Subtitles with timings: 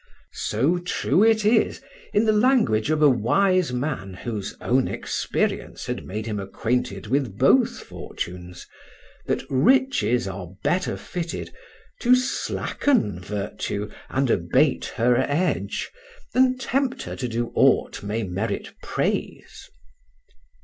[0.33, 1.79] So true it is,
[2.11, 7.37] in the language of a wise man whose own experience had made him acquainted with
[7.37, 8.65] both fortunes,
[9.27, 11.53] that riches are better fitted
[11.99, 15.91] To slacken virtue, and abate her edge,
[16.33, 19.69] Than tempt her to do ought may merit praise.